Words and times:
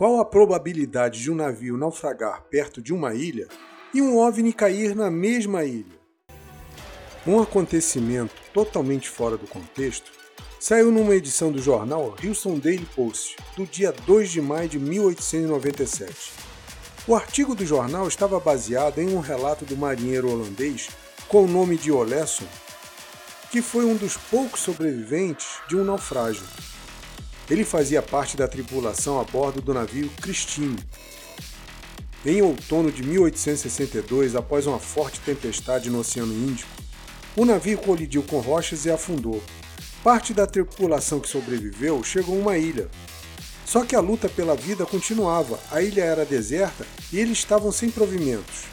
Qual 0.00 0.18
a 0.18 0.24
probabilidade 0.24 1.20
de 1.20 1.30
um 1.30 1.34
navio 1.34 1.76
naufragar 1.76 2.44
perto 2.44 2.80
de 2.80 2.90
uma 2.90 3.12
ilha 3.12 3.46
e 3.92 4.00
um 4.00 4.16
OVNI 4.16 4.50
cair 4.50 4.96
na 4.96 5.10
mesma 5.10 5.62
ilha? 5.62 6.00
Um 7.26 7.38
acontecimento 7.38 8.32
totalmente 8.54 9.10
fora 9.10 9.36
do 9.36 9.46
contexto 9.46 10.10
saiu 10.58 10.90
numa 10.90 11.14
edição 11.14 11.52
do 11.52 11.60
jornal 11.60 12.16
Houston 12.24 12.58
Daily 12.58 12.86
Post, 12.96 13.36
do 13.54 13.66
dia 13.66 13.92
2 13.92 14.30
de 14.30 14.40
maio 14.40 14.70
de 14.70 14.78
1897. 14.78 16.32
O 17.06 17.14
artigo 17.14 17.54
do 17.54 17.66
jornal 17.66 18.08
estava 18.08 18.40
baseado 18.40 19.00
em 19.00 19.14
um 19.14 19.20
relato 19.20 19.66
do 19.66 19.76
marinheiro 19.76 20.30
holandês 20.30 20.88
com 21.28 21.44
o 21.44 21.46
nome 21.46 21.76
de 21.76 21.92
Olesson, 21.92 22.46
que 23.50 23.60
foi 23.60 23.84
um 23.84 23.96
dos 23.96 24.16
poucos 24.16 24.60
sobreviventes 24.60 25.58
de 25.68 25.76
um 25.76 25.84
naufrágio. 25.84 26.46
Ele 27.50 27.64
fazia 27.64 28.00
parte 28.00 28.36
da 28.36 28.46
tripulação 28.46 29.20
a 29.20 29.24
bordo 29.24 29.60
do 29.60 29.74
navio 29.74 30.08
Christine. 30.22 30.78
Em 32.24 32.42
outono 32.42 32.92
de 32.92 33.02
1862, 33.02 34.36
após 34.36 34.66
uma 34.66 34.78
forte 34.78 35.20
tempestade 35.20 35.90
no 35.90 36.00
Oceano 36.00 36.32
Índico, 36.32 36.70
o 37.34 37.44
navio 37.44 37.78
colidiu 37.78 38.22
com 38.22 38.38
rochas 38.40 38.84
e 38.84 38.90
afundou, 38.90 39.42
Parte 40.02 40.32
da 40.32 40.46
tripulação 40.46 41.20
que 41.20 41.28
sobreviveu 41.28 42.02
chegou 42.02 42.34
a 42.34 42.38
uma 42.38 42.56
ilha. 42.56 42.88
Só 43.66 43.84
que 43.84 43.94
a 43.94 44.00
luta 44.00 44.30
pela 44.30 44.56
vida 44.56 44.86
continuava, 44.86 45.60
a 45.70 45.82
ilha 45.82 46.02
era 46.02 46.24
deserta 46.24 46.86
e 47.12 47.18
eles 47.18 47.36
estavam 47.36 47.70
sem 47.70 47.90
provimentos. 47.90 48.64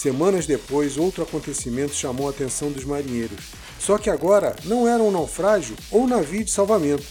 Semanas 0.00 0.46
depois, 0.46 0.96
outro 0.96 1.22
acontecimento 1.22 1.92
chamou 1.92 2.26
a 2.26 2.30
atenção 2.30 2.72
dos 2.72 2.86
marinheiros. 2.86 3.50
Só 3.78 3.98
que 3.98 4.08
agora 4.08 4.56
não 4.64 4.88
era 4.88 5.02
um 5.02 5.10
naufrágio 5.10 5.76
ou 5.90 6.06
navio 6.06 6.42
de 6.42 6.50
salvamento, 6.50 7.04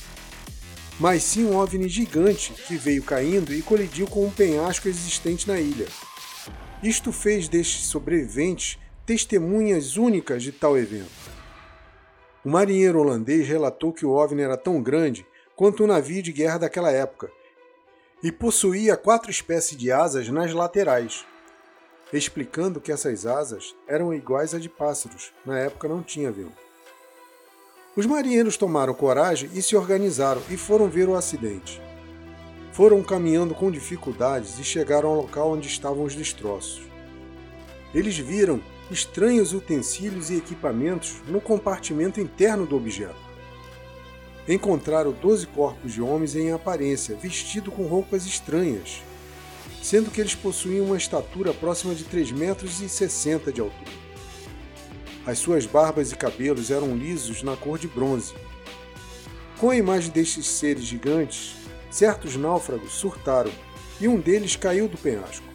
mas 1.00 1.22
sim 1.22 1.46
um 1.46 1.56
OVNI 1.56 1.88
gigante 1.88 2.52
que 2.52 2.78
veio 2.78 3.04
caindo 3.04 3.54
e 3.54 3.62
colidiu 3.62 4.08
com 4.08 4.26
um 4.26 4.32
penhasco 4.32 4.88
existente 4.88 5.48
na 5.48 5.60
ilha. 5.60 5.86
Isto 6.82 7.12
fez 7.12 7.48
destes 7.48 7.86
sobreviventes 7.86 8.80
testemunhas 9.06 9.96
únicas 9.96 10.42
de 10.42 10.52
tal 10.52 10.76
evento. 10.76 11.12
O 12.44 12.50
marinheiro 12.50 12.98
holandês 12.98 13.48
relatou 13.48 13.94
que 13.94 14.04
o 14.04 14.14
OVNI 14.14 14.42
era 14.42 14.58
tão 14.58 14.82
grande 14.82 15.24
quanto 15.56 15.84
um 15.84 15.88
navio 15.88 16.24
de 16.24 16.32
guerra 16.32 16.58
daquela 16.58 16.92
época 16.92 17.30
e 18.24 18.32
possuía 18.32 18.98
quatro 18.98 19.30
espécies 19.30 19.78
de 19.78 19.92
asas 19.92 20.28
nas 20.30 20.52
laterais, 20.54 21.24
explicando 22.18 22.82
que 22.82 22.92
essas 22.92 23.26
asas 23.26 23.76
eram 23.88 24.14
iguais 24.14 24.54
a 24.54 24.60
de 24.60 24.68
pássaros, 24.68 25.32
na 25.46 25.60
época 25.60 25.88
não 25.88 26.02
tinha 26.02 26.30
avião. 26.30 26.52
Os 27.96 28.06
marinheiros 28.06 28.58
tomaram 28.58 28.94
coragem 28.94 29.50
e 29.54 29.62
se 29.62 29.76
organizaram 29.76 30.42
e 30.50 30.58
foram 30.58 30.90
ver 30.90 31.10
o 31.10 31.16
acidente. 31.16 31.82
Foram 32.72 33.04
caminhando 33.04 33.54
com 33.54 33.70
dificuldades 33.70 34.58
e 34.58 34.64
chegaram 34.64 35.10
ao 35.10 35.16
local 35.16 35.52
onde 35.52 35.68
estavam 35.68 36.04
os 36.04 36.16
destroços. 36.16 36.82
Eles 37.94 38.18
viram 38.18 38.62
estranhos 38.90 39.54
utensílios 39.54 40.30
e 40.30 40.38
equipamentos 40.38 41.22
no 41.28 41.42
compartimento 41.42 42.20
interno 42.20 42.66
do 42.66 42.76
objeto. 42.76 43.30
Encontraram 44.48 45.12
12 45.12 45.48
corpos 45.48 45.94
de 45.94 46.02
homens 46.02 46.36
em 46.36 46.52
aparência, 46.52 47.16
vestidos 47.16 47.74
com 47.74 47.86
roupas 47.86 48.26
estranhas, 48.26 49.04
sendo 49.82 50.12
que 50.12 50.20
eles 50.20 50.36
possuíam 50.36 50.86
uma 50.86 50.98
estatura 50.98 51.54
próxima 51.54 51.96
de 51.96 52.04
3 52.04 52.32
metros 52.32 52.82
60 52.88 53.52
de 53.52 53.62
altura. 53.62 53.92
As 55.26 55.40
suas 55.40 55.66
barbas 55.66 56.12
e 56.12 56.16
cabelos 56.16 56.72
eram 56.72 56.96
lisos 56.96 57.44
na 57.44 57.56
cor 57.56 57.78
de 57.78 57.88
bronze. 57.88 58.34
Com 59.60 59.70
a 59.70 59.76
imagem 59.76 60.12
destes 60.12 60.48
seres 60.48 60.84
gigantes, 60.84 61.56
certos 61.92 62.36
náufragos 62.36 62.94
surtaram 62.94 63.52
e 64.00 64.08
um 64.08 64.20
deles 64.20 64.56
caiu 64.56 64.88
do 64.88 64.98
penhasco. 64.98 65.46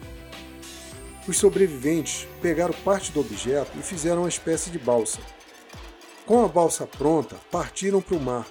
Os 1.27 1.37
sobreviventes 1.37 2.27
pegaram 2.41 2.73
parte 2.83 3.11
do 3.11 3.19
objeto 3.19 3.71
e 3.79 3.81
fizeram 3.81 4.21
uma 4.21 4.29
espécie 4.29 4.69
de 4.69 4.77
balsa. 4.77 5.19
Com 6.25 6.45
a 6.45 6.47
balsa 6.47 6.85
pronta, 6.85 7.35
partiram 7.51 8.01
para 8.01 8.15
o 8.15 8.21
mar. 8.21 8.45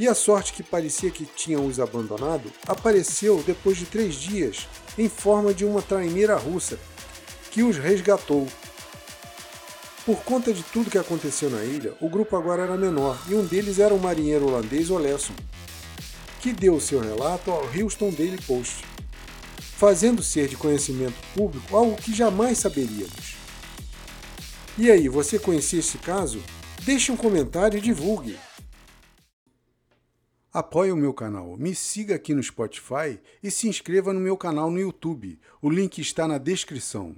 E 0.00 0.08
a 0.08 0.14
sorte 0.14 0.54
que 0.54 0.62
parecia 0.62 1.10
que 1.10 1.26
tinham 1.26 1.66
os 1.66 1.78
abandonado 1.78 2.50
apareceu 2.66 3.42
depois 3.46 3.76
de 3.76 3.84
três 3.84 4.14
dias 4.14 4.66
em 4.96 5.10
forma 5.10 5.52
de 5.52 5.62
uma 5.62 5.82
traineira 5.82 6.38
russa 6.38 6.78
que 7.50 7.62
os 7.62 7.76
resgatou. 7.76 8.48
Por 10.06 10.22
conta 10.22 10.54
de 10.54 10.62
tudo 10.62 10.90
que 10.90 10.96
aconteceu 10.96 11.50
na 11.50 11.62
ilha, 11.64 11.92
o 12.00 12.08
grupo 12.08 12.34
agora 12.34 12.62
era 12.62 12.78
menor 12.78 13.22
e 13.28 13.34
um 13.34 13.44
deles 13.44 13.78
era 13.78 13.92
o 13.92 14.00
marinheiro 14.00 14.48
holandês 14.48 14.90
Olesson, 14.90 15.34
que 16.40 16.54
deu 16.54 16.80
seu 16.80 17.00
relato 17.00 17.50
ao 17.50 17.66
Houston 17.66 18.08
Daily 18.08 18.40
Post 18.40 18.82
fazendo 19.76 20.22
ser 20.22 20.48
de 20.48 20.56
conhecimento 20.56 21.16
público 21.34 21.76
algo 21.76 21.96
que 21.96 22.14
jamais 22.14 22.56
saberíamos. 22.56 23.36
E 24.78 24.90
aí, 24.90 25.10
você 25.10 25.38
conhecia 25.38 25.80
esse 25.80 25.98
caso? 25.98 26.40
Deixe 26.84 27.12
um 27.12 27.16
comentário 27.16 27.76
e 27.76 27.82
divulgue. 27.82 28.38
Apoie 30.52 30.90
o 30.90 30.96
meu 30.96 31.14
canal, 31.14 31.56
me 31.56 31.72
siga 31.76 32.16
aqui 32.16 32.34
no 32.34 32.42
Spotify 32.42 33.20
e 33.40 33.52
se 33.52 33.68
inscreva 33.68 34.12
no 34.12 34.18
meu 34.18 34.36
canal 34.36 34.68
no 34.68 34.80
YouTube. 34.80 35.38
O 35.62 35.70
link 35.70 36.00
está 36.00 36.26
na 36.26 36.38
descrição. 36.38 37.14